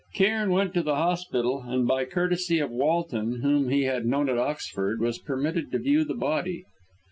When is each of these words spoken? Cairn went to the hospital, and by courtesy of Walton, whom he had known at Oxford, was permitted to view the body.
Cairn 0.15 0.49
went 0.49 0.73
to 0.73 0.81
the 0.81 0.95
hospital, 0.95 1.61
and 1.67 1.87
by 1.87 2.05
courtesy 2.05 2.57
of 2.57 2.71
Walton, 2.71 3.41
whom 3.41 3.69
he 3.69 3.83
had 3.83 4.07
known 4.07 4.29
at 4.29 4.37
Oxford, 4.39 4.99
was 4.99 5.19
permitted 5.19 5.71
to 5.73 5.77
view 5.77 6.03
the 6.03 6.15
body. 6.15 6.65